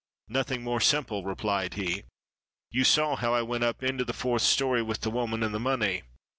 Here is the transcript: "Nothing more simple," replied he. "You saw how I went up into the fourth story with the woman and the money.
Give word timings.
"Nothing 0.29 0.63
more 0.63 0.81
simple," 0.81 1.23
replied 1.23 1.75
he. 1.75 2.05
"You 2.71 2.83
saw 2.83 3.15
how 3.17 3.35
I 3.35 3.43
went 3.43 3.63
up 3.63 3.83
into 3.83 4.03
the 4.03 4.13
fourth 4.13 4.41
story 4.41 4.81
with 4.81 5.01
the 5.01 5.11
woman 5.11 5.43
and 5.43 5.53
the 5.53 5.59
money. 5.59 6.01